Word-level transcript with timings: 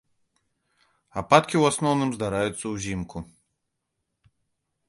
Ападкі 1.21 1.55
ў 1.61 1.73
асноўным 1.73 2.09
здараюцца 2.17 2.65
ўзімку. 2.73 3.17